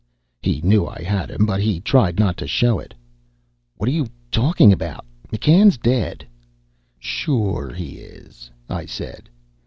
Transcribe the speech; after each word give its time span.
He 0.41 0.61
knew 0.61 0.87
I 0.87 1.03
had 1.03 1.29
him, 1.29 1.45
but 1.45 1.61
he 1.61 1.79
tried 1.79 2.17
not 2.17 2.35
to 2.37 2.47
show 2.47 2.79
it. 2.79 2.91
"What 3.75 3.87
are 3.87 3.91
you 3.91 4.07
talking 4.31 4.73
about? 4.73 5.05
McCann's 5.31 5.77
dead." 5.77 6.25
"Sure 6.97 7.71
he 7.71 7.99
is," 7.99 8.49
I 8.67 8.87
said. 8.87 9.29